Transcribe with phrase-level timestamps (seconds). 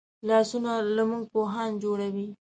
[0.27, 2.27] لاسونه له موږ پوهان جوړوي